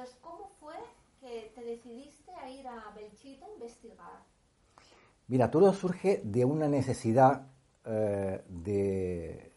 [0.00, 0.72] Entonces, ¿cómo fue
[1.20, 4.24] que te decidiste a ir a Belchite a investigar?
[5.28, 7.48] Mira, todo surge de una necesidad
[7.84, 9.52] eh, de,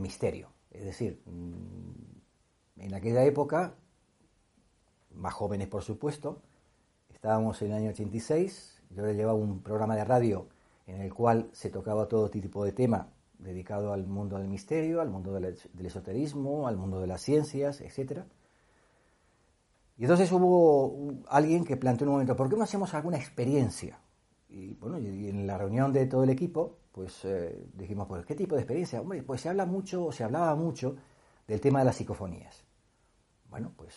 [0.00, 0.48] misterio.
[0.72, 3.76] Es decir, mm, en aquella época,
[5.14, 6.42] más jóvenes por supuesto,
[7.08, 10.48] estábamos en el año 86, yo le llevaba un programa de radio
[10.88, 15.10] en el cual se tocaba todo tipo de tema dedicado al mundo del misterio, al
[15.10, 15.56] mundo del,
[15.86, 18.24] esoterismo, al mundo de las ciencias, etc.
[20.00, 24.00] Y entonces hubo alguien que planteó en un momento, ¿por qué no hacemos alguna experiencia?
[24.48, 28.34] Y bueno, y en la reunión de todo el equipo, pues eh, dijimos, pues, ¿qué
[28.34, 29.02] tipo de experiencia?
[29.02, 30.96] Hombre, pues se habla mucho, se hablaba mucho
[31.46, 32.64] del tema de las psicofonías.
[33.50, 33.94] Bueno, pues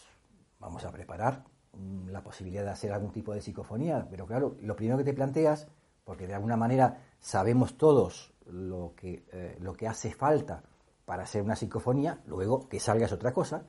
[0.59, 4.75] vamos a preparar mm, la posibilidad de hacer algún tipo de psicofonía, pero claro, lo
[4.75, 5.69] primero que te planteas,
[6.03, 10.63] porque de alguna manera sabemos todos lo que, eh, lo que hace falta
[11.05, 13.63] para hacer una psicofonía, luego que salga es otra cosa,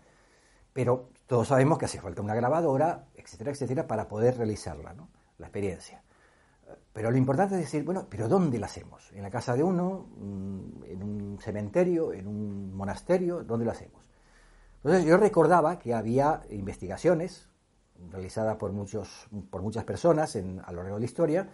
[0.73, 5.09] pero todos sabemos que hace falta una grabadora, etcétera, etcétera, para poder realizarla, ¿no?
[5.39, 6.03] la experiencia.
[6.93, 9.11] Pero lo importante es decir, bueno, pero ¿dónde la hacemos?
[9.13, 10.07] ¿En la casa de uno?
[10.17, 12.13] Mm, ¿En un cementerio?
[12.13, 13.43] ¿En un monasterio?
[13.43, 14.03] ¿Dónde lo hacemos?
[14.77, 17.49] Entonces yo recordaba que había investigaciones
[18.11, 21.49] realizadas por, muchos, por muchas personas a lo largo de la historia,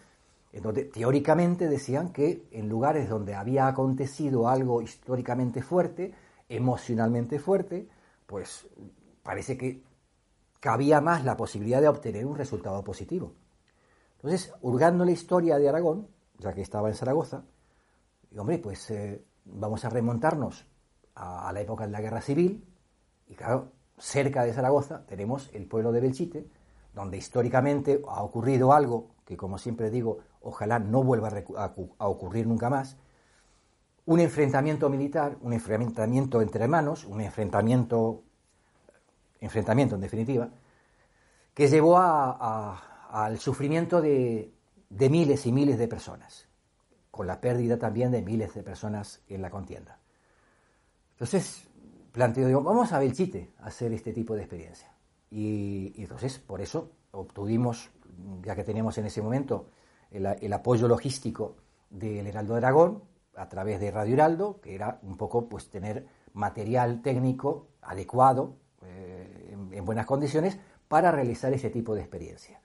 [0.52, 6.12] en donde teóricamente decían que en lugares donde había acontecido algo históricamente fuerte,
[6.48, 7.88] emocionalmente fuerte,
[8.26, 8.66] pues
[9.22, 9.82] parece que
[10.60, 13.34] cabía más la posibilidad de obtener un resultado positivo.
[14.16, 17.44] Entonces, hurgando la historia de Aragón, ya que estaba en Zaragoza,
[18.30, 20.66] digo, hombre, pues eh, vamos a remontarnos
[21.14, 22.64] a, la época de la Guerra Civil,
[23.28, 26.48] y claro, cerca de Zaragoza tenemos el pueblo de Belchite,
[26.94, 32.68] donde históricamente ha ocurrido algo que, como siempre digo, ojalá no vuelva a, ocurrir nunca
[32.68, 32.96] más,
[34.06, 38.24] un enfrentamiento militar, un enfrentamiento entre hermanos, un enfrentamiento,
[39.40, 40.48] enfrentamiento en definitiva,
[41.54, 44.52] que llevó al sufrimiento de,
[44.88, 46.46] miles y miles de personas,
[47.10, 49.98] con la pérdida también de miles de personas en la contienda.
[51.12, 51.68] Entonces,
[52.12, 54.92] planteo, digo, vamos a Belchite a hacer este tipo de experiencia.
[55.30, 57.90] Y, entonces, por eso obtuvimos,
[58.42, 59.70] ya que teníamos en ese momento
[60.10, 61.56] el, apoyo logístico
[61.90, 63.02] del Heraldo de Aragón,
[63.36, 68.56] a través de Radio Heraldo, que era un poco pues tener material técnico adecuado,
[69.72, 70.58] en buenas condiciones,
[70.88, 72.60] para realizar ese tipo de experiencia.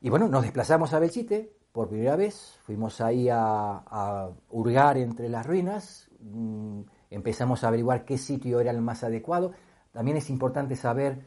[0.00, 5.44] Y bueno, nos desplazamos a Belchite por primera vez, fuimos ahí a, hurgar entre las
[5.44, 9.52] ruinas, mm, empezamos a averiguar qué sitio era el más adecuado.
[9.90, 11.18] También es importante saber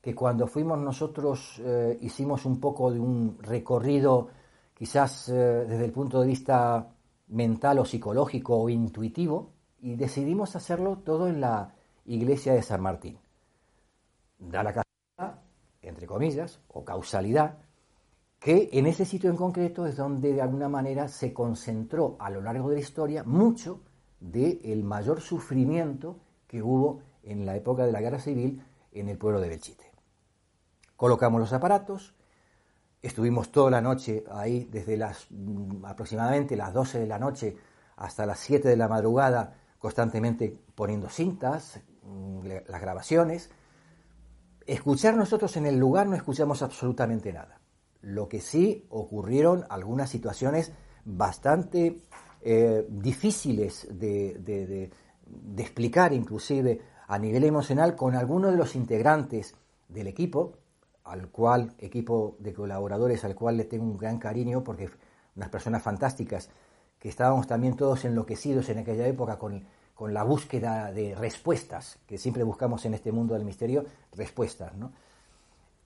[0.00, 4.28] que cuando fuimos nosotros eh, hicimos un poco de un recorrido,
[4.74, 5.32] quizás eh,
[5.68, 6.88] desde el punto de vista
[7.28, 9.50] mental o psicológico o intuitivo,
[9.82, 11.74] y decidimos hacerlo todo en la
[12.06, 13.18] iglesia de San Martín.
[14.40, 15.42] Da la casualidad,
[15.82, 17.58] entre comillas, o causalidad,
[18.40, 22.40] que en ese sitio en concreto es donde de alguna manera se concentró a lo
[22.40, 23.82] largo de la historia mucho
[24.18, 29.40] del mayor sufrimiento que hubo en la época de la guerra civil en el pueblo
[29.40, 29.84] de Belchite.
[30.96, 32.14] Colocamos los aparatos,
[33.02, 37.56] estuvimos toda la noche ahí, desde las mm, aproximadamente las 12 de la noche
[37.96, 43.50] hasta las 7 de la madrugada, constantemente poniendo cintas, mm, las grabaciones.
[44.70, 47.58] Escuchar nosotros en el lugar no escuchamos absolutamente nada.
[48.02, 50.72] Lo que sí ocurrieron algunas situaciones
[51.04, 52.02] bastante
[52.40, 54.92] eh, difíciles de,
[55.56, 59.56] explicar, inclusive a nivel emocional, con algunos de los integrantes
[59.88, 60.52] del equipo,
[61.02, 64.88] al cual, equipo de colaboradores al cual le tengo un gran cariño, porque
[65.34, 66.48] unas personas fantásticas,
[66.96, 69.64] que estábamos también todos enloquecidos en aquella época con,
[70.08, 74.92] la búsqueda de respuestas, que siempre buscamos en este mundo del misterio, respuestas, ¿no?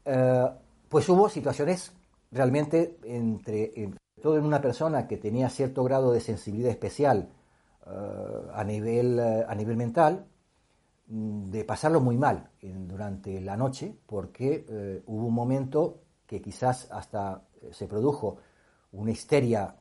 [0.05, 0.51] Eh,
[0.89, 1.93] pues hubo situaciones
[2.31, 3.73] realmente entre,
[4.23, 7.31] todo en una persona que tenía cierto grado de sensibilidad especial
[7.87, 7.91] eh,
[8.53, 10.27] a, nivel, eh, a nivel mental,
[11.09, 17.43] mm, de pasarlo muy mal durante la noche, porque hubo un momento que quizás hasta
[17.72, 18.39] se produjo
[18.93, 19.75] una histeria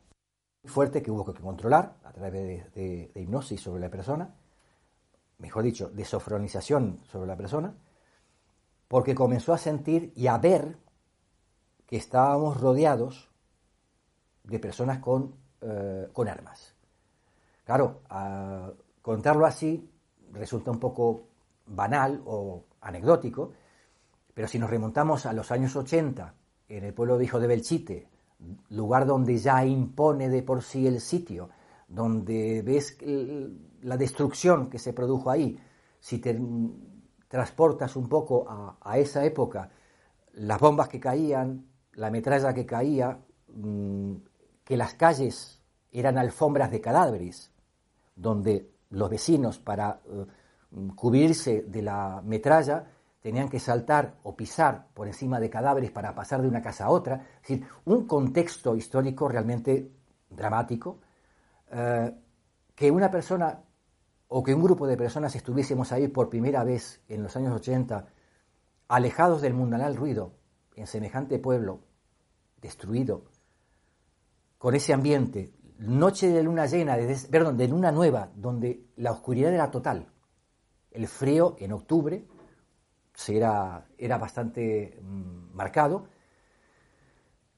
[0.66, 4.34] fuerte que hubo que controlar a través de, hipnosis sobre la persona,
[5.40, 7.76] mejor dicho, de sofronización sobre la persona,
[8.88, 10.78] porque comenzó a sentir y a ver
[11.86, 13.30] que estábamos rodeados
[14.44, 16.76] de personas con, eh, con armas.
[17.66, 18.02] Claro,
[19.02, 19.90] contarlo así
[20.32, 21.28] resulta un poco
[21.66, 23.54] banal o anecdótico,
[24.34, 26.34] pero si nos remontamos a los años 80,
[26.68, 28.10] en el pueblo Hijo de Belchite,
[28.70, 31.50] lugar donde ya impone de por sí el sitio,
[31.88, 32.98] donde ves
[33.82, 35.60] la destrucción que se produjo ahí,
[36.00, 36.40] si te,
[37.34, 38.46] transportas un poco
[38.80, 39.72] a, esa época,
[40.34, 44.14] las bombas que caían, la metralla que caía, mm,
[44.64, 45.60] que las calles
[45.92, 47.52] eran alfombras de cadáveres,
[48.16, 50.26] donde los vecinos para eh,
[50.96, 52.86] cubrirse de la metralla
[53.24, 56.90] tenían que saltar o pisar por encima de cadáveres para pasar de una casa a
[56.90, 57.26] otra.
[57.42, 59.90] Es decir, un contexto histórico realmente
[60.30, 61.00] dramático,
[61.72, 62.14] eh,
[62.76, 63.64] que una persona
[64.28, 68.08] o que un grupo de personas estuviésemos ahí por primera vez en los años 80,
[68.90, 70.34] alejados del mundanal ruido,
[70.76, 71.80] en semejante pueblo,
[72.62, 73.24] destruido,
[74.58, 79.54] con ese ambiente, noche de luna llena, de, perdón, de luna nueva, donde la oscuridad
[79.54, 80.08] era total,
[80.92, 82.28] el frío en octubre
[83.28, 86.08] era, era bastante mm, marcado,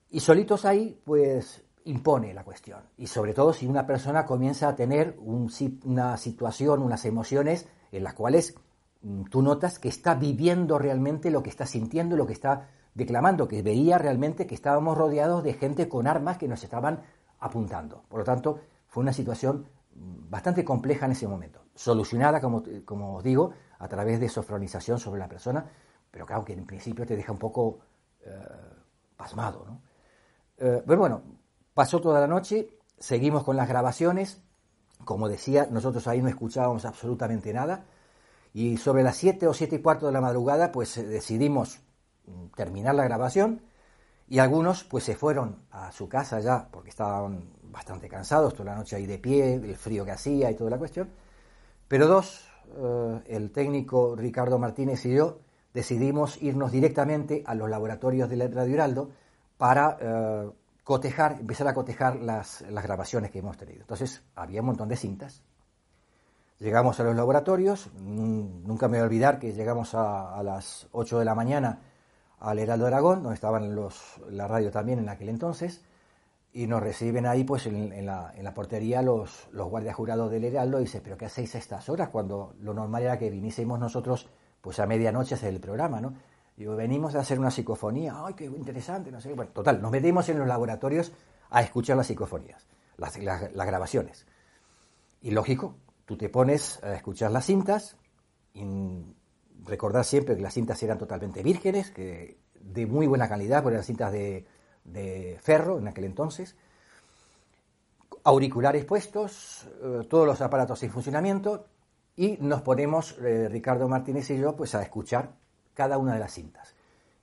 [0.09, 2.81] y solitos ahí, pues impone la cuestión.
[2.97, 8.13] Y sobre todo si una persona comienza a tener una situación, unas emociones en las
[8.13, 8.55] cuales
[9.01, 13.47] mm, tú notas que está viviendo realmente lo que está sintiendo, lo que está declamando,
[13.47, 17.01] que veía realmente que estábamos rodeados de gente con armas que nos estaban
[17.39, 18.03] apuntando.
[18.07, 23.17] Por lo tanto, fue una situación mm, bastante compleja en ese momento, solucionada, como, como
[23.17, 25.69] os digo, a través de sofronización sobre la persona,
[26.09, 27.79] pero claro que en principio te deja un poco
[28.25, 28.31] eh,
[29.17, 29.65] pasmado.
[29.67, 29.81] ¿no?
[30.57, 31.21] Eh, pero bueno,
[31.75, 34.41] Pasó toda la noche, seguimos con las grabaciones.
[35.03, 37.83] Como decía, nosotros ahí no escuchábamos absolutamente nada.
[38.53, 41.81] Y sobre las 7 o siete y cuarto de la madrugada, pues eh, decidimos
[42.27, 43.61] mm, terminar la grabación.
[44.29, 48.77] Y algunos, pues se fueron a su casa ya, porque estaban bastante cansados, toda la
[48.77, 51.09] noche ahí de pie, el frío que hacía y toda la cuestión.
[51.87, 52.47] Pero dos,
[52.77, 55.39] eh, el técnico Ricardo Martínez y yo,
[55.73, 59.09] decidimos irnos directamente a los laboratorios de Radio Heraldo
[59.57, 60.49] para eh,
[60.83, 63.81] cotejar, empezar a cotejar las, grabaciones que hemos tenido.
[63.81, 65.43] Entonces, había un montón de cintas.
[66.59, 71.25] Llegamos a los laboratorios, nunca me voy a olvidar que llegamos a, las 8 de
[71.25, 71.81] la mañana
[72.39, 75.83] al Heraldo Aragón, donde estaban los, la radio también en aquel entonces,
[76.55, 80.45] y nos reciben ahí pues en, la, en la, portería los, los guardias jurados del
[80.45, 82.07] Heraldo y dice, pero ¿qué hacéis a estas horas?
[82.07, 84.29] Cuando lo normal era que viniésemos nosotros
[84.61, 86.13] pues a medianoche a hacer el programa, ¿no?
[86.55, 90.39] Digo, venimos a hacer una psicofonía, ay, qué interesante, no sé total, nos metimos en
[90.39, 91.11] los laboratorios
[91.49, 92.65] a escuchar las psicofonías,
[92.95, 93.17] las,
[93.51, 94.25] grabaciones.
[95.21, 95.75] Y lógico,
[96.05, 97.97] tú te pones a escuchar las cintas,
[98.53, 98.63] y
[99.65, 103.85] recordar siempre que las cintas eran totalmente vírgenes, que de muy buena calidad, porque eran
[103.85, 104.45] cintas de,
[105.41, 106.55] ferro en aquel entonces,
[108.25, 111.65] auriculares puestos, eh, todos los aparatos en funcionamiento,
[112.17, 115.33] y nos ponemos, eh, Ricardo Martínez y yo, pues a escuchar
[115.73, 116.73] cada una de las cintas.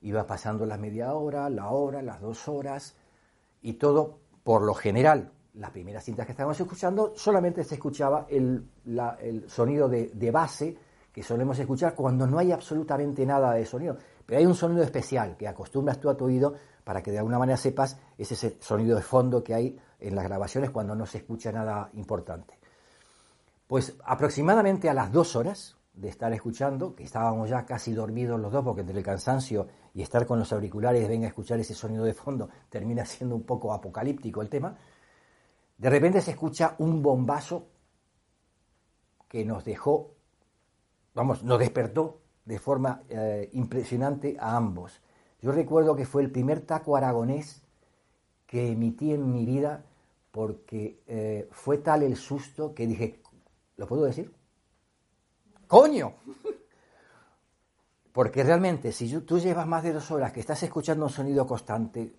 [0.03, 2.95] Iba pasando la media hora, la hora, las dos horas,
[3.63, 8.65] y todo, por lo general, las primeras cintas que estábamos escuchando, solamente se escuchaba el,
[9.49, 10.77] sonido de, base
[11.13, 13.97] que solemos escuchar cuando no hay absolutamente nada de sonido.
[14.25, 16.55] Pero hay un sonido especial que acostumbras tú a tu oído
[16.85, 20.71] para que de alguna manera sepas ese sonido de fondo que hay en las grabaciones
[20.71, 22.59] cuando no se escucha nada importante.
[23.67, 28.53] Pues aproximadamente a las dos horas, de estar escuchando, que estábamos ya casi dormidos los
[28.53, 32.05] dos, porque entre el cansancio y estar con los auriculares, venga a escuchar ese sonido
[32.05, 34.77] de fondo, termina siendo un poco apocalíptico el tema,
[35.77, 37.69] de repente se escucha un bombazo
[39.29, 40.15] que nos dejó,
[41.15, 45.02] vamos, nos despertó de forma eh, impresionante a ambos.
[45.43, 47.63] Yo recuerdo que fue el primer taco aragonés
[48.47, 49.85] que emití en mi vida
[50.31, 53.21] porque eh, fue tal el susto que dije,
[53.77, 54.33] ¿lo puedo decir?
[55.73, 56.13] coño.
[58.13, 62.15] Porque realmente, si tú llevas más de dos horas que estás escuchando un sonido constante,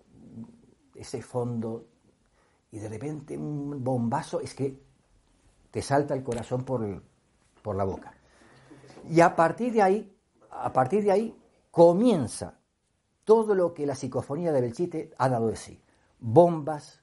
[0.92, 1.86] ese fondo,
[2.72, 4.76] y de repente un bombazo, es que
[5.70, 7.00] te salta el corazón por,
[7.62, 8.12] por la boca.
[9.08, 10.16] Y a partir de ahí,
[10.50, 12.58] a partir de ahí, comienza
[13.24, 15.80] todo lo que la psicofonía de Belchite ha dado de sí.
[16.20, 17.02] Bombas,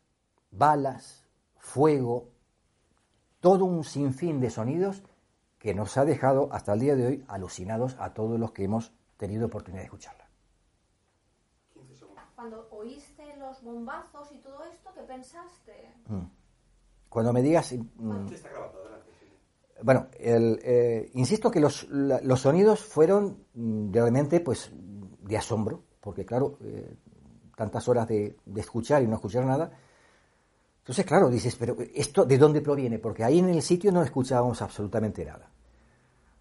[0.51, 1.25] balas,
[1.57, 2.29] fuego,
[3.39, 5.03] todo un sinfín de sonidos
[5.57, 8.93] que nos ha dejado hasta el día de hoy alucinados a todos los que hemos
[9.17, 10.27] tenido oportunidad de escucharla.
[12.35, 15.93] Cuando oíste los bombazos y todo esto, ¿qué pensaste?
[16.07, 16.23] Mm.
[17.07, 17.71] Cuando me digas...
[17.73, 18.25] Mm,
[19.83, 21.87] bueno, eh, insisto que los,
[22.37, 26.93] sonidos fueron mm, realmente pues, de asombro, porque claro, eh,
[27.55, 29.71] tantas horas de, escuchar y no escuchar nada,
[30.79, 32.97] entonces, claro, dices, pero ¿esto de dónde proviene?
[32.97, 35.47] Porque ahí en el sitio no escuchábamos absolutamente nada.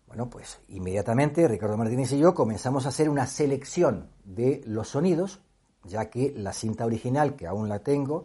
[0.06, 5.40] Bueno, pues inmediatamente Ricardo Martínez y yo comenzamos a hacer una selección de los sonidos,
[5.84, 8.24] ya que la cinta original, que aún la tengo,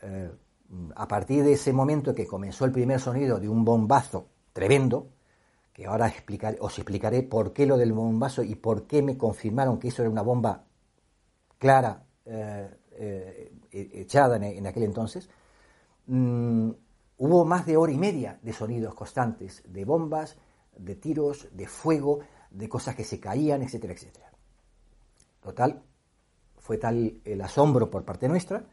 [0.00, 0.32] eh,
[0.96, 5.08] a partir de ese momento que comenzó el primer sonido de un bombazo tremendo,
[5.74, 6.10] que ahora
[6.60, 10.10] os explicaré por qué lo del bombazo y por qué me confirmaron que eso era
[10.10, 10.64] una bomba
[11.58, 15.28] clara, eh, eh, echada en, aquel entonces,
[16.06, 16.70] mm,
[17.18, 20.36] hubo más de hora y media de sonidos constantes, de bombas,
[20.78, 24.30] de tiros, de fuego, de cosas que se caían, etcétera, etcétera.
[25.42, 25.82] Total,
[26.58, 28.64] fue tal el asombro por parte nuestra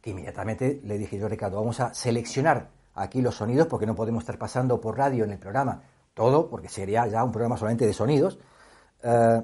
[0.00, 4.22] que inmediatamente le dije yo, Ricardo, vamos a seleccionar aquí los sonidos porque no podemos
[4.22, 5.82] estar pasando por radio en el programa
[6.16, 8.38] todo, porque sería ya un programa solamente de sonidos.
[9.02, 9.42] Eh,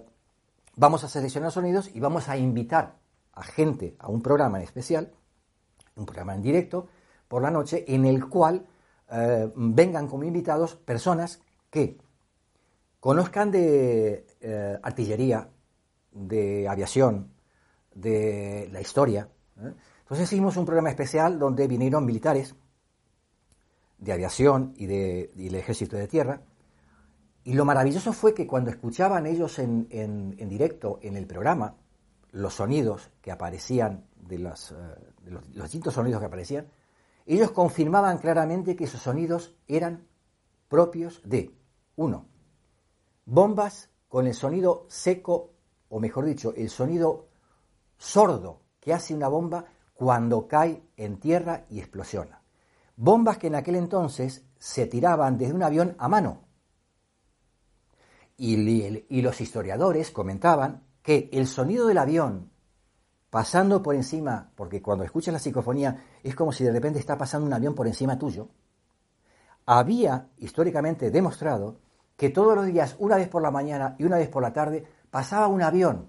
[0.75, 2.97] vamos a seleccionar sonidos y vamos a invitar
[3.35, 5.13] a gente a un programa en especial,
[5.97, 6.89] un programa en directo,
[7.29, 8.67] por la noche, en el cual
[9.11, 11.99] eh, vengan como invitados personas que
[13.01, 15.51] conozcan de eh, artillería,
[16.11, 17.35] de aviación,
[17.95, 19.29] de la historia.
[19.59, 22.55] Entonces hicimos un programa especial donde vinieron militares
[23.99, 26.41] de aviación y, de, del ejército de tierra.
[27.45, 29.89] Y lo maravilloso fue que cuando escuchaban ellos en,
[30.49, 31.77] directo en el programa
[32.31, 34.39] los sonidos que aparecían, de, eh,
[35.27, 36.69] los, distintos sonidos que aparecían,
[37.27, 40.07] ellos confirmaban claramente que esos sonidos eran
[40.69, 41.55] propios de,
[41.97, 42.27] uno,
[43.25, 45.53] bombas con el sonido seco,
[45.89, 47.29] o mejor dicho, el sonido
[47.99, 52.43] sordo que hace una bomba cuando cae en tierra y explosiona
[52.97, 56.43] bombas que en aquel entonces se tiraban desde un avión a mano.
[58.45, 62.51] Y, los historiadores comentaban que el sonido del avión
[63.31, 67.47] pasando por encima, porque cuando escuchas la psicofonía es como si de repente está pasando
[67.47, 68.49] un avión por encima tuyo,
[69.65, 71.79] había históricamente demostrado
[72.17, 74.85] que todos los días, una vez por la mañana y una vez por la tarde,
[75.09, 76.09] pasaba un avión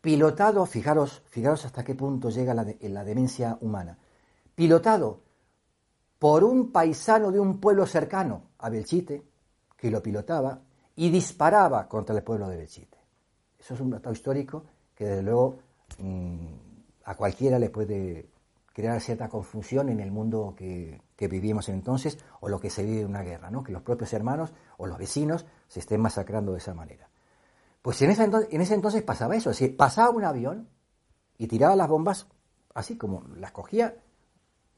[0.00, 3.96] pilotado, fijaros, fijaros hasta qué punto llega la, la demencia humana,
[4.56, 5.22] pilotado
[6.18, 9.22] por un paisano de un pueblo cercano a Belchite,
[9.76, 10.60] que lo pilotaba
[10.96, 12.98] y disparaba contra el pueblo de Belchite.
[13.58, 15.58] Eso es un dato histórico que desde luego
[15.98, 16.46] mm,
[17.04, 18.28] a cualquiera le puede
[18.72, 23.02] crear cierta confusión en el mundo que, que vivimos entonces o lo que se vive
[23.02, 23.62] en una guerra, ¿no?
[23.62, 27.08] que los propios hermanos o los vecinos se estén masacrando de esa manera.
[27.82, 30.68] Pues en ese, entonces, pasaba eso, pasaba un avión
[31.36, 32.26] y tiraba las bombas
[32.74, 33.94] así como las cogía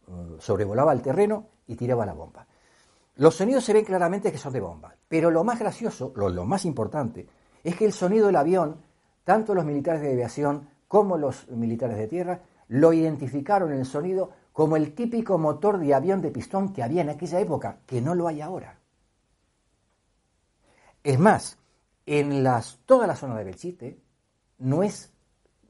[0.08, 2.46] eh, sobrevolaba el terreno y tiraba la bomba.
[3.16, 6.64] Los sonidos se ven claramente que son de bomba, pero lo más gracioso, lo, más
[6.66, 7.26] importante,
[7.64, 8.82] es que el sonido del avión,
[9.25, 14.30] tanto los militares de aviación como los militares de tierra, lo identificaron en el sonido
[14.52, 18.14] como el típico motor de avión de pistón que había en aquella época, que no
[18.14, 18.78] lo hay ahora.
[21.02, 21.58] Es más,
[22.04, 24.00] en las, toda la zona de Belchite
[24.58, 25.12] no es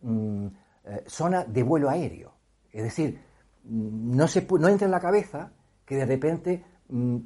[0.03, 0.47] mm,
[0.85, 2.35] eh, zona de vuelo aéreo.
[2.73, 3.21] Es decir,
[3.65, 5.53] no, se, no entra en la cabeza
[5.85, 7.19] que de repente mm,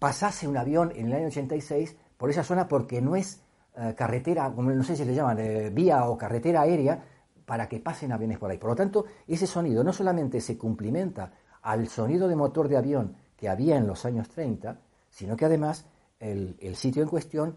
[0.00, 3.42] pasase un avión en el año 86 por esa zona porque no es
[3.76, 7.04] eh, carretera, no sé si le llaman, eh, vía o carretera aérea,
[7.44, 8.58] para que pasen aviones por ahí.
[8.58, 13.16] Por lo tanto, ese sonido no solamente se cumplimenta al sonido de motor de avión
[13.36, 14.80] que había en los años 30,
[15.10, 15.84] sino que además
[16.18, 17.56] el, el sitio en cuestión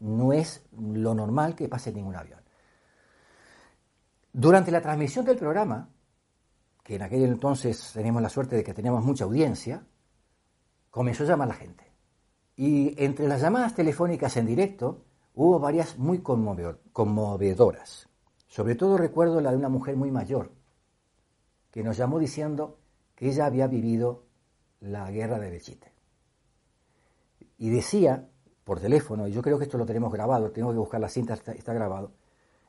[0.00, 2.40] no es lo normal que pase ningún avión.
[4.32, 5.88] Durante la transmisión del programa,
[6.82, 9.84] que en aquel entonces teníamos la suerte de que teníamos mucha audiencia,
[10.94, 11.90] comenzó a llamar la gente.
[12.54, 15.02] Y entre las llamadas telefónicas en directo
[15.34, 18.08] hubo varias muy conmovedoras.
[18.46, 20.52] Sobre todo recuerdo la de una mujer muy mayor,
[21.72, 22.78] que nos llamó diciendo
[23.16, 24.26] que ella había vivido
[24.78, 25.90] la guerra de Bechite.
[27.58, 28.28] Y decía,
[28.62, 31.34] por teléfono, y yo creo que esto lo tenemos grabado, tengo que buscar la cinta,
[31.34, 32.12] está grabado,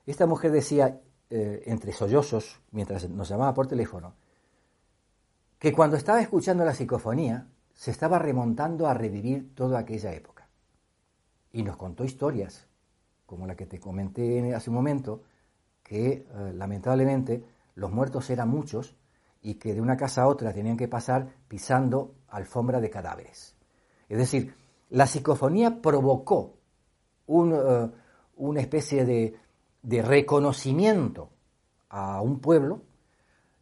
[0.08, 4.16] esta mujer decía, eh, entre sollozos, mientras nos llamaba por teléfono,
[5.60, 10.48] que cuando estaba escuchando la psicofonía se estaba remontando a revivir toda aquella época.
[11.52, 12.68] Y nos contó historias,
[13.26, 15.22] como la que te comenté hace un momento,
[15.84, 17.44] que eh, lamentablemente
[17.76, 18.96] los muertos eran muchos
[19.42, 23.56] y que de una casa a otra tenían que pasar pisando alfombra de cadáveres.
[24.10, 24.56] Es decir,
[24.90, 26.58] la psicofonía provocó
[27.28, 27.92] eh,
[28.38, 29.36] una especie de,
[29.82, 31.30] de reconocimiento
[31.90, 32.82] a un pueblo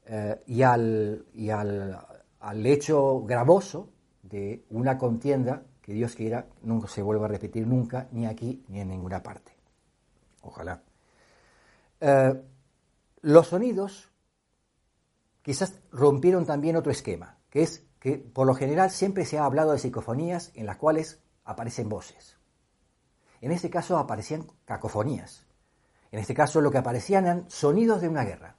[0.06, 1.98] eh, y, al, y al,
[2.40, 3.90] al, hecho gravoso
[4.70, 8.90] una contienda que Dios quiera nunca se vuelva a repetir nunca, ni aquí ni en
[8.90, 9.52] ninguna parte.
[10.42, 10.82] Ojalá.
[12.00, 12.42] Eh,
[13.22, 14.12] los sonidos
[15.42, 19.72] quizás rompieron también otro esquema, que es que por lo general siempre se ha hablado
[19.72, 22.38] de psicofonías en las cuales aparecen voces.
[23.42, 25.46] En este caso aparecían cacofonías,
[26.12, 28.56] en este caso lo que aparecían eran sonidos de una guerra.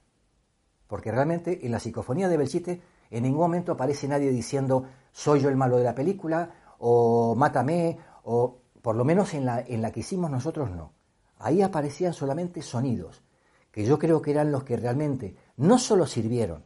[0.87, 5.47] Porque realmente en la psicofonía de Belchite en ningún momento aparece nadie diciendo soy yo
[5.47, 9.89] el malo de la película o mátame o por lo menos en la, en la
[9.89, 10.91] que hicimos nosotros no.
[11.39, 13.23] Ahí aparecían solamente sonidos,
[13.71, 16.65] que yo creo que eran los que realmente no solo sirvieron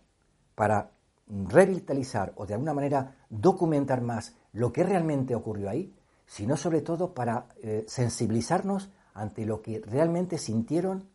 [0.55, 0.89] para
[1.27, 7.13] revitalizar o de alguna manera documentar más lo que realmente ocurrió ahí, sino sobre todo
[7.13, 11.07] para eh, sensibilizarnos ante lo que realmente sintieron,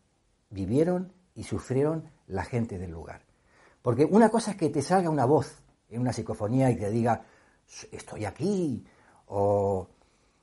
[0.49, 3.23] vivieron y sufrieron la gente del lugar.
[3.81, 5.64] Porque una cosa es que te salga una voz
[5.95, 7.23] en una psicofonía y te diga,
[7.91, 8.85] estoy aquí,
[9.27, 9.87] o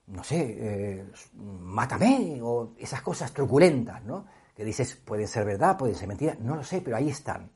[0.08, 4.26] no sé, eh, mátame, o esas cosas truculentas, ¿no?
[4.54, 7.50] Que dices, pueden ser verdad, pueden ser mentira, no lo sé, pero ahí están.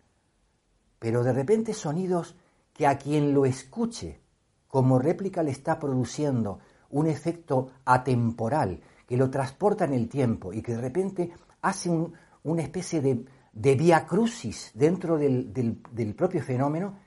[0.99, 2.37] Pero de repente sonidos
[2.73, 4.21] que a quien lo escuche
[4.69, 6.61] como réplica le está produciendo
[6.91, 11.91] un efecto atemporal que lo transporta en el tiempo y que de repente hace
[12.43, 16.99] una especie de, de via crucis dentro del, del propio fenómeno,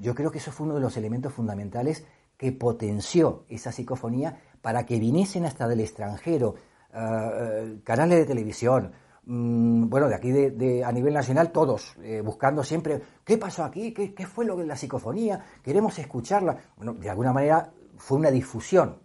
[0.00, 2.04] yo creo que eso fue uno de los elementos fundamentales
[2.36, 6.54] que potenció esa psicofonía para que viniesen hasta del extranjero
[6.92, 8.92] eh, eh, canales de televisión,
[9.26, 13.92] mm, bueno, de aquí de, a nivel nacional todos, eh, buscando siempre, ¿qué pasó aquí?
[13.92, 15.44] ¿Qué, fue lo de la psicofonía?
[15.62, 16.56] Queremos escucharla.
[16.76, 18.98] Bueno, de alguna manera fue una difusión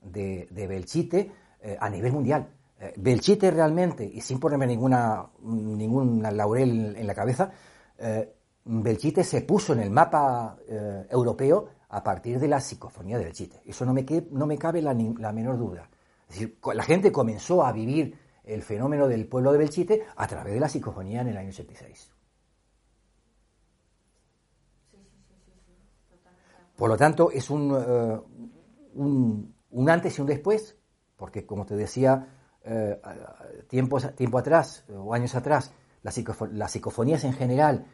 [0.00, 1.30] de, Belchite
[1.78, 2.48] a nivel mundial.
[2.96, 7.50] Belchite realmente, y sin ponerme ninguna, ninguna laurel en la cabeza,
[8.70, 10.58] Belchite se puso en el mapa
[11.10, 13.62] europeo a partir de la psicofonía del chiste.
[13.64, 15.88] Eso no me, no me cabe la, menor duda.
[16.28, 20.52] Es decir, la gente comenzó a vivir el fenómeno del pueblo de Belchite a través
[20.52, 22.12] de la psicofonía en el año 86.
[26.76, 28.20] Por lo tanto, es un, eh,
[28.94, 30.76] un, antes y un después,
[31.16, 32.28] porque como te decía,
[32.62, 33.00] eh,
[33.66, 35.72] tiempo, tiempo atrás o años atrás,
[36.02, 37.86] las, psicofonías en general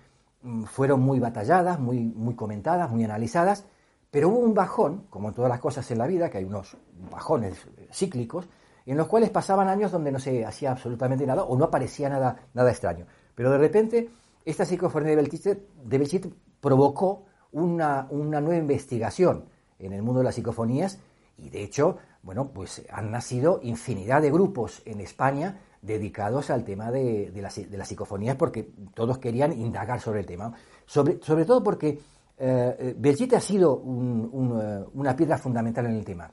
[0.67, 3.65] fueron muy batalladas, muy, muy comentadas, muy analizadas,
[4.11, 6.77] pero hubo un bajón, como en todas las cosas en la vida, que hay unos
[7.11, 8.49] bajones cíclicos,
[8.87, 12.37] en los cuales pasaban años donde no se hacía absolutamente nada o no aparecía nada,
[12.53, 13.07] nada extraño.
[13.35, 14.11] Pero de repente,
[14.45, 16.31] esta psicofonía de Belchite,
[16.61, 19.47] provocó una, una, nueva investigación
[19.79, 20.99] en el mundo de las psicofonías
[21.37, 26.91] y de hecho, bueno, pues han nacido infinidad de grupos en España dedicados al tema
[26.91, 30.53] de, de, las, de psicofonías porque todos querían indagar sobre el tema.
[30.87, 32.01] Sobre, sobre todo porque
[32.39, 36.31] eh, ha sido eh, una piedra fundamental en el tema,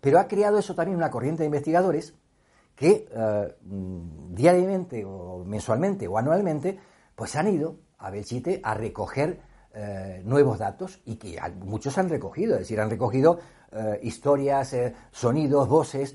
[0.00, 2.14] pero ha creado eso también una corriente de investigadores
[2.74, 3.56] que eh,
[4.30, 6.78] diariamente o mensualmente o anualmente
[7.14, 9.52] pues han ido a Belchite a recoger
[10.24, 13.38] nuevos datos y que muchos han recogido, es decir, han recogido
[14.02, 14.76] historias,
[15.12, 16.14] sonidos, voces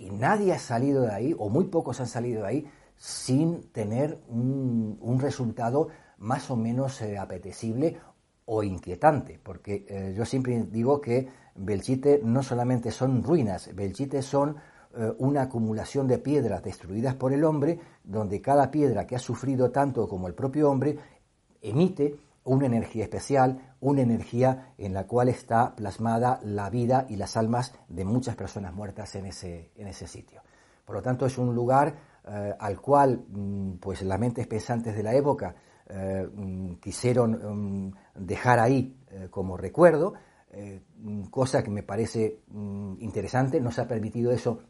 [0.00, 4.18] y nadie ha salido de ahí o muy pocos han salido de ahí sin tener
[4.28, 7.98] un, un resultado más o menos apetecible
[8.46, 14.56] o inquietante, porque eh, yo siempre digo que Belchite no solamente son ruinas, Belchite son
[14.96, 19.70] eh, una acumulación de piedras destruidas por el hombre, donde cada piedra que ha sufrido
[19.70, 20.98] tanto como el propio hombre
[21.62, 27.36] emite una energía especial, una energía en la cual está plasmada la vida y las
[27.36, 30.42] almas de muchas personas muertas en ese, en ese sitio.
[30.84, 31.94] Por lo tanto, es un lugar
[32.26, 35.54] eh, al cual mm, pues las mentes pensantes de la época
[35.90, 40.14] mm, quisieron mm, dejar ahí eh, como recuerdo,
[40.52, 40.82] eh,
[41.30, 42.40] cosa que me parece
[42.98, 44.62] interesante, nos ha permitido eso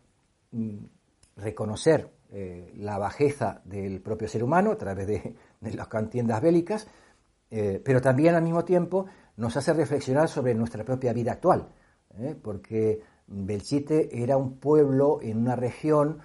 [1.36, 6.86] reconocer eh, la bajeza del propio ser humano a través de, las contiendas bélicas,
[7.50, 11.68] pero también al mismo tiempo nos hace reflexionar sobre nuestra propia vida actual,
[12.42, 16.20] porque Belchite era un pueblo en una región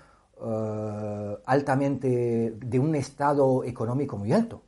[1.46, 4.62] altamente de un estado económico muy alto.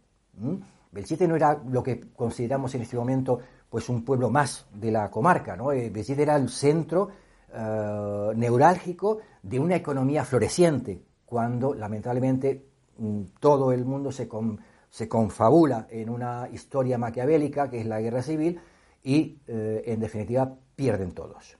[0.91, 3.39] Belchite no era lo que consideramos en este momento
[3.69, 5.71] pues un pueblo más de la comarca, ¿no?
[5.71, 7.09] Eh, Belchite era el centro
[7.53, 12.65] eh, neurálgico de una economía floreciente, cuando lamentablemente
[12.97, 14.27] mm, todo el mundo se,
[14.89, 18.59] se confabula en una historia maquiavélica que es la guerra civil
[19.03, 21.57] y eh, en definitiva pierden todos.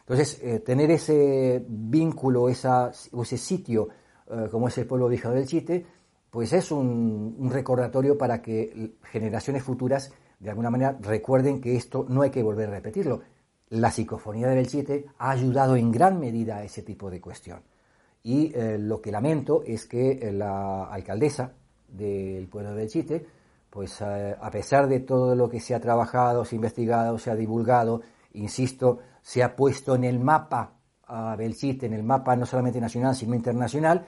[0.00, 3.88] Entonces, tener ese vínculo, esa, ese sitio
[4.50, 5.84] como es el pueblo viejo del Chite,
[6.32, 12.22] pues es un, recordatorio para que generaciones futuras de alguna manera recuerden que esto no
[12.22, 13.20] hay que volver a repetirlo.
[13.68, 17.60] La psicofonía de Belchite ha ayudado en gran medida a ese tipo de cuestión.
[18.22, 21.52] Y eh, lo que lamento es que eh, la alcaldesa
[21.92, 23.26] del pueblo de Belchite,
[23.70, 27.30] pues eh, a pesar de todo lo que se ha trabajado, se ha investigado, se
[27.30, 28.02] ha divulgado,
[28.34, 30.74] insisto, se ha puesto en el mapa
[31.06, 34.04] a Belchite, en el mapa no solamente nacional, sino internacional,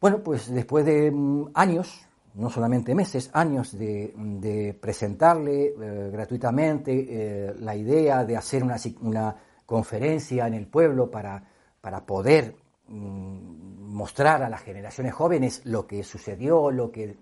[0.00, 7.54] bueno, pues después de mm, años, no solamente meses, años de, presentarle eh, gratuitamente eh,
[7.58, 11.44] la idea de hacer una, conferencia en el pueblo para,
[11.80, 12.59] para poder mm,
[12.90, 17.16] mostrar a las generaciones jóvenes lo que sucedió, lo que...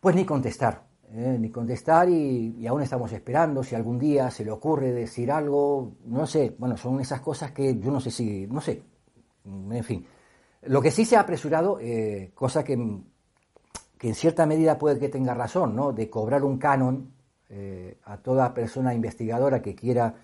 [0.00, 1.36] Pues ni contestar, ¿eh?
[1.38, 5.92] ni contestar y, y, aún estamos esperando si algún día se le ocurre decir algo,
[6.06, 8.82] no sé, bueno, son esas cosas que yo no sé si, no sé,
[9.44, 10.06] en fin.
[10.62, 12.76] Lo que sí se ha apresurado, eh, cosa que,
[13.98, 15.92] que, en cierta medida puede que tenga razón, ¿no?
[15.92, 17.12] De cobrar un canon
[17.48, 20.14] eh, a toda persona investigadora que quiera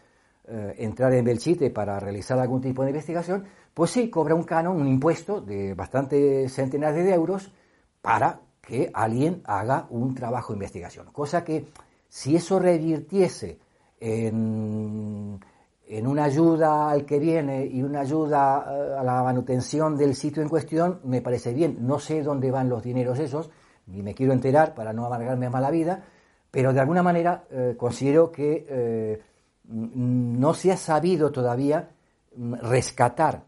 [0.49, 4.81] eh, entrar en Belchite para realizar algún tipo de investigación, pues sí, cobra un canon,
[4.81, 7.53] un impuesto de bastantes centenares de euros
[8.01, 11.07] para que alguien haga un trabajo de investigación.
[11.13, 11.67] Cosa que
[12.09, 13.59] si eso revirtiese
[14.01, 15.41] en
[15.89, 20.43] en una ayuda al que viene y una ayuda eh, a la manutención del sitio
[20.43, 21.79] en cuestión, me parece bien.
[21.81, 23.51] No sé dónde van los dineros esos,
[23.87, 26.05] ni me quiero enterar para no amargarme a mala vida,
[26.51, 29.23] pero de alguna manera eh, considero que
[29.69, 31.91] no se ha sabido todavía
[32.37, 33.45] mm, rescatar,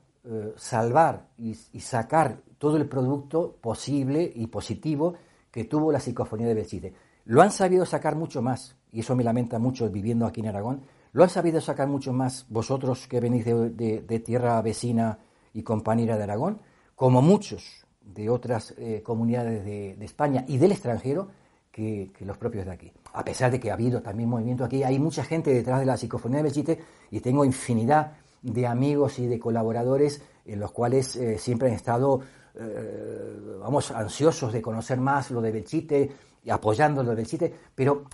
[0.57, 5.15] salvar y, y, sacar todo el producto posible y positivo
[5.51, 6.95] que tuvo la psicofonía de Belchite.
[7.25, 10.83] Lo han sabido sacar mucho más, y eso me lamenta mucho viviendo aquí en Aragón,
[11.13, 15.19] lo han sabido sacar mucho más vosotros que venís de, tierra vecina
[15.53, 16.61] y compañera de Aragón,
[16.95, 21.29] como muchos de otras eh, comunidades de, España y del extranjero
[21.73, 22.93] que, los propios de aquí.
[23.13, 25.97] A pesar de que ha habido también movimiento aquí, hay mucha gente detrás de la
[25.97, 31.39] psicofonía de Belchite y tengo infinidad de amigos y de colaboradores en los cuales eh,
[31.39, 32.21] siempre han estado,
[32.55, 36.11] eh, vamos, ansiosos de conocer más lo de Belchite
[36.45, 38.05] y apoyando lo de Belchite, pero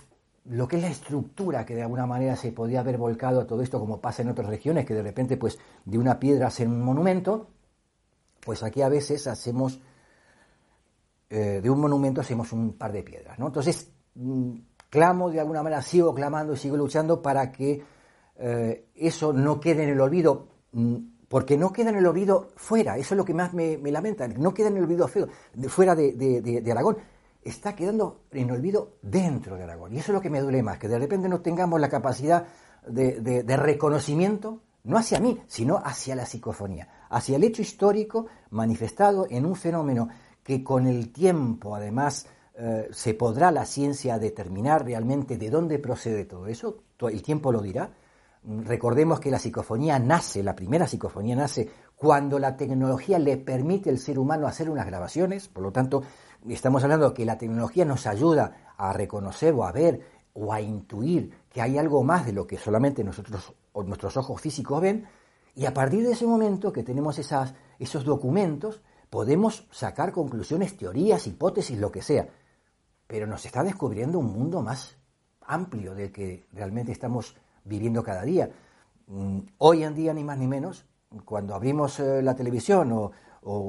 [0.49, 3.61] lo que es la estructura que de alguna manera se podía haber volcado a todo
[3.61, 6.81] esto, como pasa en otras regiones, que de repente, pues, de una piedra hacen un
[6.81, 7.49] monumento,
[8.39, 9.79] pues aquí a veces hacemos,
[11.29, 13.47] eh, de un monumento hacemos un par de piedras, ¿no?
[13.47, 14.53] Entonces, mm,
[14.89, 17.83] clamo de alguna manera, sigo clamando y sigo luchando para que
[18.37, 20.95] eh, eso no quede en el olvido, mm,
[21.27, 24.53] porque no queda en el olvido fuera, eso es lo que más me, lamenta, no
[24.53, 25.09] queda en el olvido
[25.67, 26.97] fuera de Aragón.
[27.47, 29.93] Está quedando en olvido dentro de Aragón.
[29.93, 32.45] Y eso es lo que me duele más, que de repente no tengamos la capacidad
[32.85, 39.45] de, reconocimiento, no hacia mí, sino hacia la psicofonía, hacia el hecho histórico manifestado en
[39.45, 40.09] un fenómeno
[40.43, 42.27] que con el tiempo, además,
[42.59, 47.61] eh, se podrá la ciencia determinar realmente de dónde procede todo eso, el tiempo lo
[47.61, 47.91] dirá.
[48.43, 53.99] Recordemos que la psicofonía nace, la primera psicofonía nace cuando la tecnología le permite al
[53.99, 56.01] ser humano hacer unas grabaciones, por lo tanto,
[56.49, 60.01] estamos hablando de que la tecnología nos ayuda a reconocer o a ver
[60.33, 64.41] o a intuir que hay algo más de lo que solamente nosotros o nuestros ojos
[64.41, 65.05] físicos ven,
[65.53, 71.27] y a partir de ese momento que tenemos esas, esos documentos, podemos sacar conclusiones, teorías,
[71.27, 72.27] hipótesis, lo que sea.
[73.07, 74.97] Pero nos está descubriendo un mundo más
[75.41, 78.49] amplio del que realmente estamos viviendo cada día.
[79.07, 80.85] Mm, hoy en día, ni más ni menos,
[81.25, 83.11] cuando abrimos eh, la televisión o,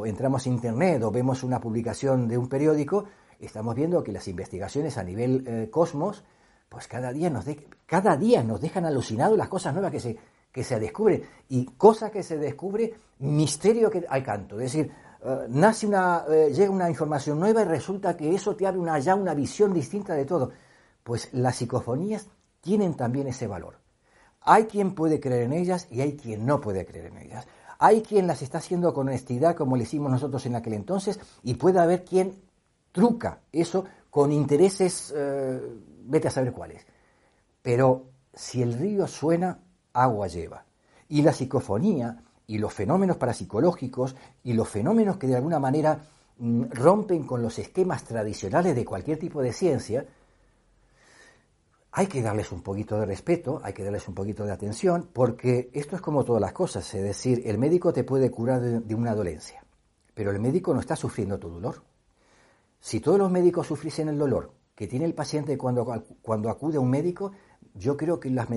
[0.05, 3.05] entramos a Internet o vemos una publicación de un periódico,
[3.39, 6.25] estamos viendo que las investigaciones a nivel eh, cosmos,
[6.69, 7.45] pues cada día, nos
[7.87, 10.19] cada día nos dejan alucinados las cosas nuevas que se,
[10.51, 11.23] que se descubren.
[11.49, 14.57] Y cosa que se descubre, misterio que hay canto.
[14.59, 14.91] Es decir,
[15.25, 18.99] eh, nace una, eh, llega una información nueva y resulta que eso te abre una,
[18.99, 20.53] ya una visión distinta de todo.
[21.03, 22.27] Pues las psicofonías
[22.61, 23.79] tienen también ese valor.
[24.43, 27.47] Hay quien puede creer en ellas y hay quien no puede creer en ellas.
[27.79, 31.55] Hay quien las está haciendo con honestidad, como le hicimos nosotros en aquel entonces, y
[31.55, 32.43] puede haber quien
[32.93, 35.61] truca eso con intereses, eh,
[36.05, 36.85] vete a saber cuáles.
[37.63, 39.61] Pero si el río suena,
[39.93, 40.65] agua lleva.
[41.09, 46.01] Y la psicofonía y los fenómenos parapsicológicos y los fenómenos que de alguna manera
[46.39, 50.07] mm, rompen con los esquemas tradicionales de cualquier tipo de ciencia,
[51.93, 55.71] hay que darles un poquito de respeto, hay que darles un poquito de atención, porque
[55.73, 59.15] esto es como todas las cosas, es decir, el médico te puede curar de, una
[59.15, 59.65] dolencia,
[60.15, 61.83] pero el médico no está sufriendo tu dolor.
[62.81, 66.81] Si todos los médicos sufriesen el dolor que tiene el paciente cuando, cuando acude a
[66.81, 67.33] un médico,
[67.75, 68.49] yo creo que las,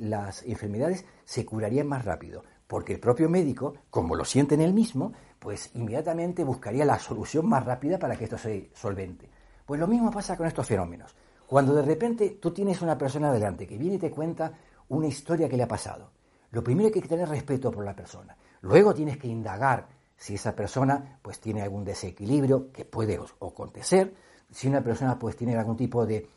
[0.00, 4.72] las, enfermedades se curarían más rápido, porque el propio médico, como lo siente en él
[4.72, 9.28] mismo, pues inmediatamente buscaría la solución más rápida para que esto se solvente.
[9.66, 11.12] Pues lo mismo pasa con estos fenómenos.
[11.48, 14.52] Cuando de repente tú tienes una persona delante que viene y te cuenta
[14.88, 16.12] una historia que le ha pasado,
[16.52, 18.36] lo primero que hay que tener respeto por la persona.
[18.60, 24.14] Luego tienes que indagar si esa persona pues tiene algún desequilibrio que puede acontecer,
[24.48, 26.28] si una persona pues tiene algún tipo de,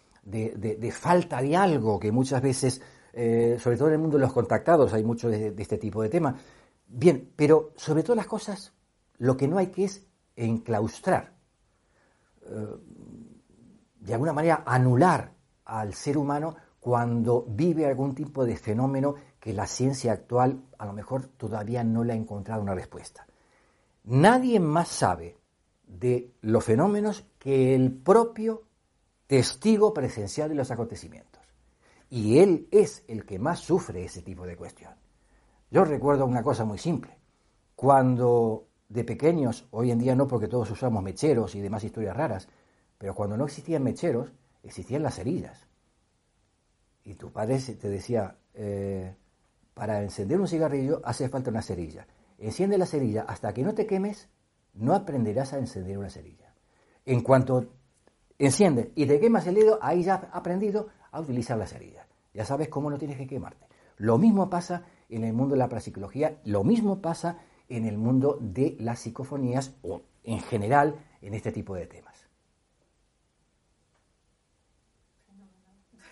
[0.91, 2.81] falta de algo que muchas veces,
[3.13, 6.09] eh, sobre todo en el mundo de los contactados, hay mucho de, este tipo de
[6.09, 6.35] tema.
[6.87, 8.73] Bien, pero sobre todas las cosas,
[9.19, 11.33] lo que no hay que es enclaustrar.
[12.41, 12.75] Eh,
[13.99, 15.31] de alguna manera anular
[15.65, 20.91] al ser humano cuando vive algún tipo de fenómeno que la ciencia actual a lo
[20.91, 23.25] mejor todavía no le ha encontrado una respuesta.
[24.05, 25.37] Nadie más sabe
[25.87, 28.63] de los fenómenos que el propio
[29.27, 31.32] testigo presencial de los acontecimientos.
[32.15, 34.93] Y él es el que más sufre ese tipo de cuestión.
[35.71, 37.17] Yo recuerdo una cosa muy simple.
[37.75, 42.47] Cuando de pequeños, hoy en día no porque todos usamos mecheros y demás historias raras,
[42.99, 45.67] pero cuando no existían mecheros, existían las cerillas.
[47.03, 49.15] Y tu padre te decía, eh,
[49.73, 52.05] para encender un cigarrillo hace falta una cerilla.
[52.37, 54.29] Enciende la cerilla hasta que no te quemes,
[54.75, 56.53] no aprenderás a encender una cerilla.
[57.07, 57.73] En cuanto
[58.37, 62.05] enciendes y te quemas el dedo, ahí ya has aprendido a utilizar la cerilla.
[62.33, 63.65] Ya sabes cómo no tienes que quemarte.
[63.97, 67.37] Lo mismo pasa en el mundo de la parapsicología, lo mismo pasa
[67.69, 72.27] en el mundo de las psicofonías o en general en este tipo de temas.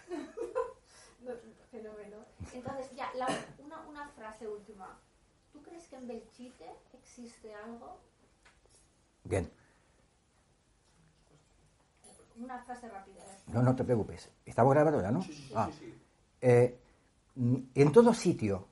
[2.53, 3.11] Entonces, ya,
[3.89, 4.99] una, frase última.
[5.51, 7.97] ¿Tú crees que en Belchite existe algo?
[9.23, 9.51] Bien.
[12.41, 13.21] Una frase rápida.
[13.47, 14.29] No, no te preocupes.
[14.45, 15.21] Estamos grabando ya, ¿no?
[15.21, 15.69] Sí, sí, ah.
[15.77, 15.93] sí,
[16.41, 16.79] eh,
[17.35, 18.67] en todo sitio,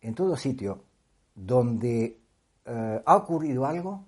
[0.00, 0.82] en todo sitio
[1.34, 2.18] donde
[2.64, 4.04] eh, ha ocurrido algo,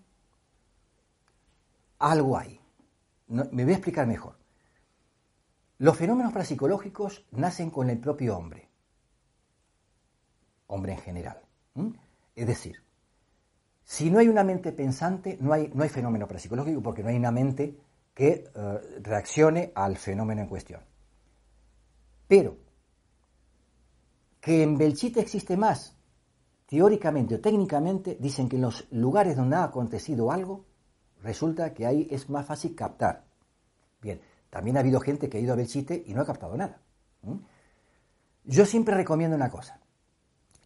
[1.98, 2.58] algo hay.
[3.28, 4.36] me voy a explicar mejor.
[5.78, 8.68] Los fenómenos parapsicológicos nacen con el propio hombre,
[10.68, 11.42] hombre en general.
[12.34, 12.82] Es decir,
[13.84, 17.16] si no hay una mente pensante, no hay, no hay fenómeno parapsicológico porque no hay
[17.16, 17.76] una mente
[18.14, 20.80] que eh, reaccione al fenómeno en cuestión.
[22.28, 22.56] Pero
[24.40, 25.96] que en Belchite existe más,
[26.66, 30.64] teóricamente o técnicamente, dicen que en los lugares donde ha acontecido algo,
[31.22, 33.24] resulta que ahí es más fácil captar.
[34.00, 36.80] Bien, también ha habido gente que ha ido a Belchite y no ha captado nada.
[38.44, 39.80] Yo siempre recomiendo una cosa,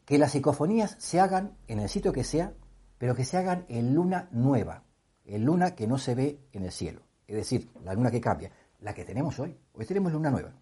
[0.04, 2.52] que las psicofonías se hagan en el sitio que sea,
[2.98, 4.82] pero que se hagan en luna nueva,
[5.24, 8.50] en luna que no se ve en el cielo, es decir, la luna que cambia,
[8.80, 9.56] la que tenemos hoy.
[9.74, 10.52] Hoy tenemos luna nueva.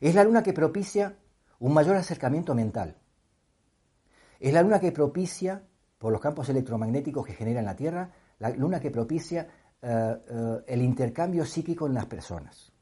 [0.00, 1.16] Es la luna que propicia
[1.60, 2.98] un mayor acercamiento mental,
[4.38, 5.62] es la luna que propicia,
[5.98, 9.48] por los campos electromagnéticos que genera en la Tierra, la luna que propicia
[9.80, 12.72] eh, eh, el intercambio psíquico en las personas.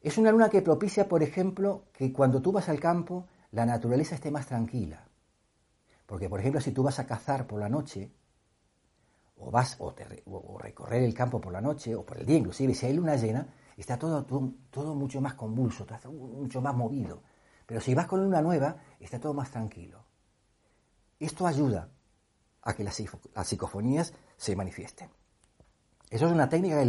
[0.00, 4.14] Es una luna que propicia, por ejemplo, que cuando tú vas al campo, la naturaleza
[4.14, 5.08] esté más tranquila.
[6.06, 8.12] Porque, por ejemplo, si tú vas a cazar por la noche,
[9.44, 9.94] o vas o,
[10.58, 13.46] recorrer el campo por la noche, o por el día inclusive, si hay luna llena,
[13.76, 14.24] está todo,
[14.70, 17.22] todo, mucho más convulso, mucho más movido.
[17.66, 20.04] Pero si vas con luna nueva, está todo más tranquilo.
[21.18, 21.88] Esto ayuda
[22.62, 23.02] a que las,
[23.44, 25.10] psicofonías se manifiesten.
[26.10, 26.86] Eso es una técnica que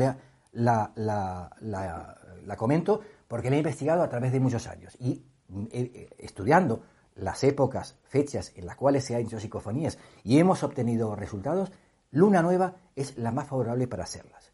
[0.53, 5.25] la, la, comento porque la he investigado a través de muchos años y
[5.71, 6.83] eh, eh, estudiando
[7.15, 11.71] las épocas, fechas en las cuales se han hecho psicofonías y hemos obtenido resultados,
[12.15, 14.51] luna nueva es la más favorable para hacerlas.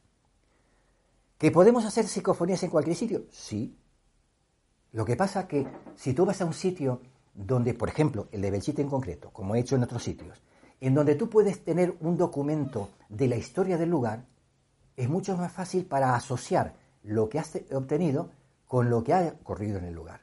[1.38, 3.24] ¿Que podemos hacer psicofonías en cualquier sitio?
[3.32, 3.78] Sí.
[4.91, 7.02] Lo que pasa que si tú vas a un sitio
[7.34, 10.41] donde, por ejemplo, el de Belchite en concreto, como he hecho en otros sitios,
[10.80, 14.26] en donde tú puedes tener un documento de la historia del lugar,
[14.97, 18.32] es mucho más fácil para asociar lo que has obtenido
[18.67, 20.21] con lo que ha ocurrido en el lugar.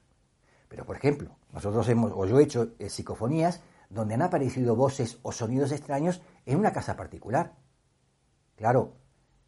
[0.68, 5.18] Pero, por ejemplo, nosotros hemos, o yo he hecho eh, psicofonías donde han aparecido voces
[5.22, 7.54] o sonidos extraños en una casa particular.
[8.56, 8.94] Claro,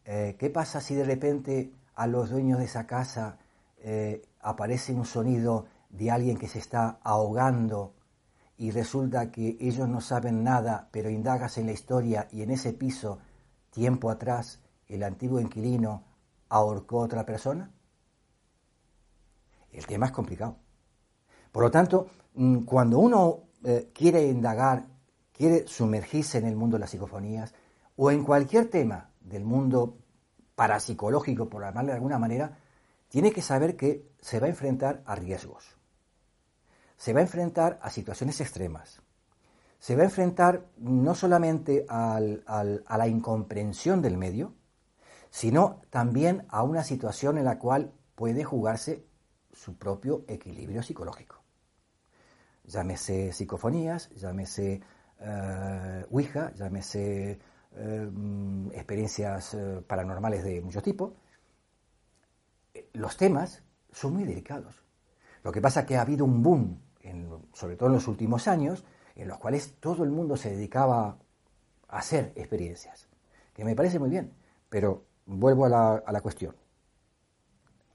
[0.05, 3.37] eh, ¿qué pasa si de repente a los dueños de esa casa
[3.77, 7.95] eh, aparece un sonido de alguien que se está ahogando
[8.57, 12.73] y resulta que ellos no saben nada, pero indagas en la historia y en ese
[12.73, 13.19] piso,
[13.71, 16.03] tiempo atrás, el antiguo inquilino
[16.49, 17.71] ahorcó a otra persona?
[19.71, 20.57] El tema es complicado.
[21.51, 24.85] Por lo tanto, mm, cuando uno eh, quiere indagar,
[25.31, 27.53] quiere sumergirse en el mundo de las psicofonías
[27.95, 29.97] o en cualquier tema del mundo
[30.55, 32.57] parapsicológico, por llamarle de alguna manera,
[33.09, 35.81] tiene que saber que se va a enfrentar a riesgos
[37.01, 39.01] se va a enfrentar a situaciones extremas.
[39.79, 44.53] Se va a enfrentar no solamente a la incomprensión del medio,
[45.31, 49.03] sino también a una situación en la cual puede jugarse
[49.51, 51.40] su propio equilibrio psicológico.
[52.71, 54.81] Llámese psicofonías, llámese
[55.19, 57.39] uh, Ouija, llámese
[57.73, 58.09] eh,
[58.73, 61.15] experiencias eh, paranormales de mucho tipo.
[62.93, 64.83] Los temas son muy delicados.
[65.43, 66.79] Lo que pasa es que ha habido un boom
[67.53, 68.83] sobre todo en los últimos años,
[69.15, 71.17] en los cuales todo el mundo se dedicaba
[71.87, 73.07] a hacer experiencias,
[73.53, 74.33] que me parece muy bien,
[74.69, 75.69] pero vuelvo a
[76.11, 76.55] la, cuestión.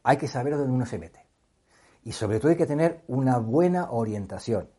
[0.02, 1.25] Hay que saber dónde uno se mete.
[2.06, 4.70] Y sobre todo hay que tener una buena orientación.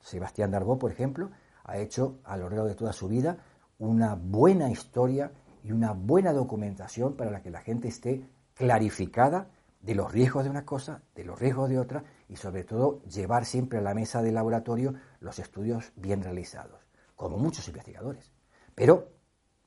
[0.00, 1.30] Sebastián Darbó, por ejemplo,
[1.62, 3.38] ha hecho a lo largo de toda su vida
[3.78, 5.30] una buena historia
[5.62, 10.50] y una buena documentación para la que la gente esté clarificada de los riesgos de
[10.50, 14.20] una cosa, de los riesgos de otra y sobre todo llevar siempre a la mesa
[14.20, 16.80] del laboratorio los estudios bien realizados,
[17.14, 18.32] como muchos investigadores.
[18.74, 19.12] Pero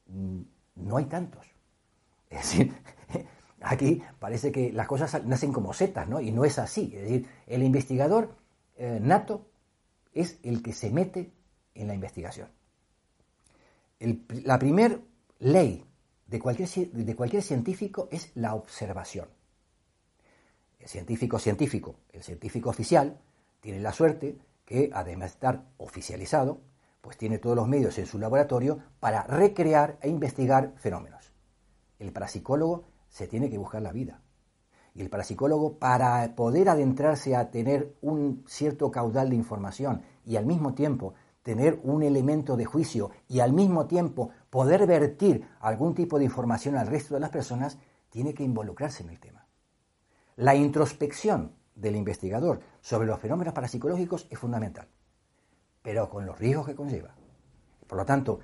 [0.08, 0.41] mm,
[0.76, 1.48] no hay tantos.
[2.30, 2.76] Es decir,
[3.62, 6.22] aquí parece que las cosas nacen como setas, ¿no?
[6.22, 6.91] Y no es así.
[6.96, 8.36] Es decir, el investigador
[8.76, 9.48] eh, nato
[10.13, 11.32] es el que se mete
[11.76, 12.50] en la investigación.
[14.00, 15.02] la primer
[15.39, 15.84] ley
[16.28, 19.28] de cualquier, de cualquier científico es la observación.
[20.80, 23.20] El científico científico, el científico oficial,
[23.60, 26.62] tiene la suerte que, además de estar oficializado,
[27.02, 31.32] pues tiene todos los medios en su laboratorio para recrear e investigar fenómenos.
[32.00, 32.84] El parapsicólogo
[33.18, 34.22] se tiene que buscar la vida.
[34.94, 40.46] Y el parapsicólogo, para poder adentrarse a tener un cierto caudal de información y al
[40.46, 46.20] mismo tiempo tener un elemento de juicio y al mismo tiempo poder vertir algún tipo
[46.20, 49.48] de información al resto de las personas, tiene que involucrarse en el tema.
[50.36, 54.88] La introspección del investigador sobre los fenómenos parapsicológicos es fundamental,
[55.82, 57.16] pero con los riesgos que conlleva.
[57.88, 58.42] Por lo tanto,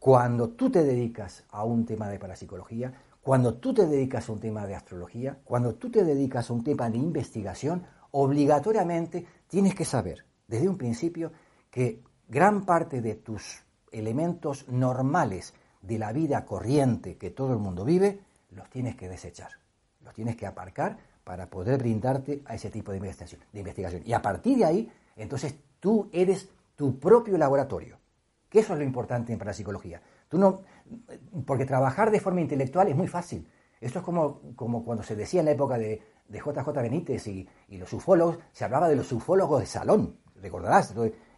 [0.00, 2.92] cuando tú te dedicas a un tema de parapsicología,
[3.24, 6.62] cuando tú te dedicas a un tema de astrología, cuando tú te dedicas a un
[6.62, 11.32] tema de investigación, obligatoriamente tienes que saber desde un principio
[11.70, 17.82] que gran parte de tus elementos normales de la vida corriente que todo el mundo
[17.82, 19.52] vive, los tienes que desechar,
[20.02, 23.40] los tienes que aparcar para poder brindarte a ese tipo de investigación.
[23.50, 24.02] De investigación.
[24.04, 27.96] Y a partir de ahí, entonces tú eres tu propio laboratorio,
[28.50, 30.02] que eso es lo importante en parapsicología.
[30.34, 30.62] Tú
[31.46, 33.48] porque trabajar de forma intelectual es muy fácil.
[33.80, 37.48] Esto es como, como cuando se decía en la época de, de JJ Benítez y,
[37.68, 40.92] los ufólogos, se hablaba de los ufólogos de salón, recordarás,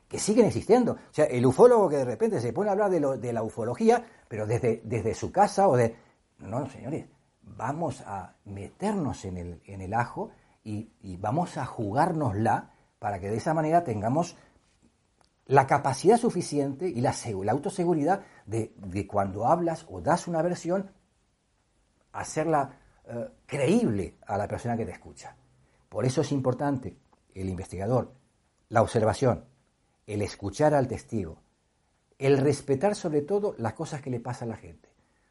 [0.08, 0.92] que siguen existiendo.
[0.92, 3.42] O sea, el ufólogo que de repente se pone a hablar de, lo, de la
[3.42, 5.94] ufología, pero desde, desde su casa o de...
[6.38, 7.06] No, señores,
[7.42, 10.30] vamos a meternos en el, en el ajo
[10.64, 14.36] y, y, vamos a jugárnosla para que de esa manera tengamos
[15.46, 17.14] la capacidad suficiente y la
[17.52, 20.90] autoseguridad de, de, cuando hablas o das una versión,
[22.12, 25.36] hacerla eh, creíble a la persona que te escucha.
[25.88, 26.96] Por eso es importante
[27.34, 28.12] el investigador,
[28.68, 29.44] la observación,
[30.06, 31.38] el escuchar al testigo,
[32.18, 34.88] el respetar sobre todo las cosas que le pasa a la gente.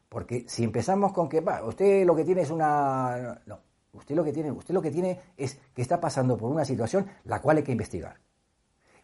[0.08, 3.40] Porque si empezamos con que, va, usted lo que tiene es una...
[3.46, 3.60] No,
[3.92, 7.06] usted lo que tiene, usted lo que tiene es que está pasando por una situación
[7.24, 8.16] la cual hay que investigar.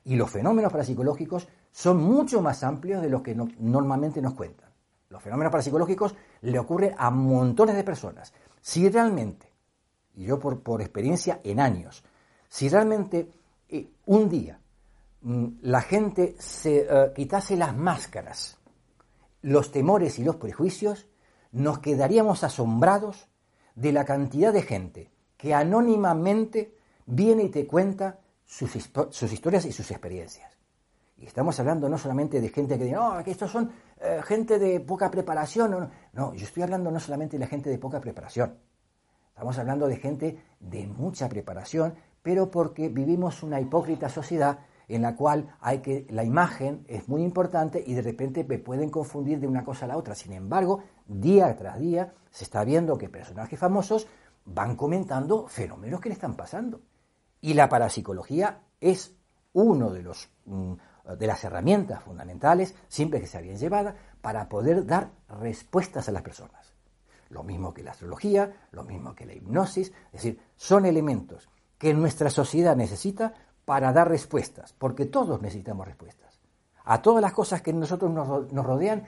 [0.05, 4.71] Y los fenómenos parapsicológicos son mucho más amplios de los que normalmente nos cuentan.
[5.09, 8.33] Los fenómenos parapsicológicos le ocurren a montones de personas.
[8.61, 9.51] Si realmente,
[10.15, 12.03] y yo por, experiencia en años,
[12.49, 13.31] si realmente
[13.69, 14.59] eh, un día
[15.23, 18.59] mm, la gente se uh, quitase las máscaras
[19.43, 21.07] los temores y los prejuicios,
[21.51, 23.29] nos quedaríamos asombrados
[23.75, 28.21] de la cantidad de gente que anónimamente viene y te cuenta
[28.53, 30.53] sus, sus historias y sus experiencias.
[31.17, 34.59] Y estamos hablando no solamente de gente que dice, no, que estos son eh, gente
[34.59, 35.71] de poca preparación.
[35.71, 38.59] No, no, yo estoy hablando no solamente de la gente de poca preparación.
[39.29, 45.17] Estamos hablando de gente de mucha preparación, pero porque vivimos una hipócrita sociedad en la
[45.17, 49.47] cual hay que la imagen es muy importante y de repente me pueden confundir de
[49.47, 50.15] una cosa a la otra.
[50.15, 54.07] Sin embargo, día tras día se está viendo que personajes famosos
[54.45, 56.81] van comentando fenómenos que le están pasando.
[57.43, 59.15] Y la parapsicología es
[59.53, 60.11] uno de
[60.47, 60.73] mm,
[61.19, 66.23] de las herramientas fundamentales, siempre que sea bien llevada, para poder dar respuestas a las
[66.23, 66.73] personas.
[67.29, 71.93] Lo mismo que la astrología, lo mismo que la hipnosis, es decir, son elementos que
[71.93, 76.39] nuestra sociedad necesita para dar respuestas, porque todos necesitamos respuestas.
[76.85, 79.05] A todas las cosas que nosotros nos, rodean,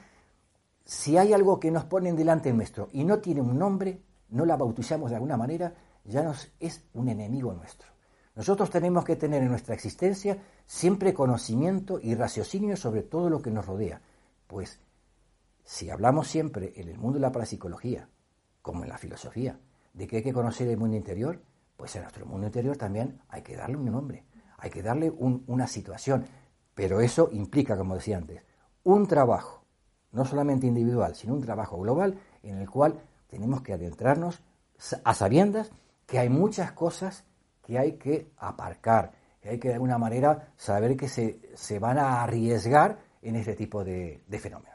[0.84, 4.56] si hay algo que nos ponen delante nuestro y no tiene un nombre, no la
[4.56, 7.93] bautizamos de alguna manera, ya nos es un enemigo nuestro.
[8.34, 13.50] Nosotros tenemos que tener en nuestra existencia siempre conocimiento y raciocinio sobre todo lo que
[13.50, 14.00] nos rodea,
[14.46, 14.80] pues
[15.62, 18.08] si hablamos siempre en el mundo de la parapsicología,
[18.60, 19.58] como en la filosofía,
[19.92, 21.40] de que hay que conocer el mundo interior,
[21.76, 24.24] pues en nuestro mundo interior también hay que darle un nombre
[24.64, 26.24] hay que darle una situación,
[26.74, 28.42] pero eso implica, como decía antes,
[28.82, 29.62] un trabajo,
[30.12, 34.40] no solamente individual, sino un trabajo global en el cual tenemos que adentrarnos
[35.04, 35.70] a sabiendas
[36.06, 37.24] que hay muchas cosas
[37.66, 41.98] que hay que aparcar, que hay que de alguna manera saber que se, se van
[41.98, 44.73] a arriesgar en este tipo de, de fenómenos.